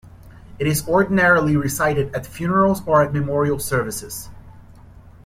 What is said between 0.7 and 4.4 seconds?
ordinarily recited at funerals or at memorial services.